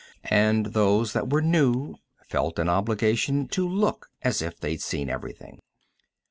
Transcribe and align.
And 0.31 0.65
those 0.73 1.13
that 1.13 1.29
were 1.29 1.43
new 1.43 1.93
felt 2.27 2.57
an 2.57 2.67
obligation 2.67 3.47
to 3.49 3.69
look 3.69 4.09
as 4.23 4.41
if 4.41 4.59
they'd 4.59 4.81
seen 4.81 5.11
everything. 5.11 5.59